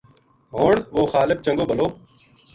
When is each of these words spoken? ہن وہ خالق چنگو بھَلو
ہن 0.53 0.77
وہ 0.95 1.01
خالق 1.13 1.39
چنگو 1.45 1.65
بھَلو 1.69 1.87